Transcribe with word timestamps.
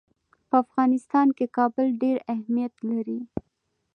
په 0.47 0.55
افغانستان 0.63 1.27
کې 1.37 1.45
کابل 1.57 1.87
ډېر 2.01 2.17
اهمیت 2.33 2.73
لري. 2.89 3.19